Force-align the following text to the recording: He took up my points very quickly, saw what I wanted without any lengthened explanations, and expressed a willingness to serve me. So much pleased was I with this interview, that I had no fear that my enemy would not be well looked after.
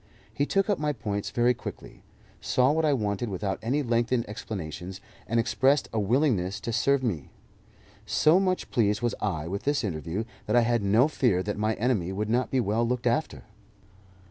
He 0.33 0.47
took 0.47 0.67
up 0.67 0.79
my 0.79 0.93
points 0.93 1.29
very 1.29 1.53
quickly, 1.53 2.01
saw 2.39 2.71
what 2.71 2.85
I 2.85 2.91
wanted 2.91 3.29
without 3.29 3.59
any 3.61 3.83
lengthened 3.83 4.27
explanations, 4.27 4.99
and 5.27 5.39
expressed 5.39 5.89
a 5.93 5.99
willingness 5.99 6.59
to 6.61 6.73
serve 6.73 7.03
me. 7.03 7.29
So 8.07 8.39
much 8.39 8.71
pleased 8.71 9.03
was 9.03 9.13
I 9.21 9.47
with 9.47 9.61
this 9.61 9.83
interview, 9.83 10.23
that 10.47 10.55
I 10.55 10.61
had 10.61 10.81
no 10.81 11.07
fear 11.07 11.43
that 11.43 11.55
my 11.55 11.75
enemy 11.75 12.11
would 12.11 12.31
not 12.31 12.49
be 12.49 12.59
well 12.59 12.83
looked 12.83 13.05
after. 13.05 13.43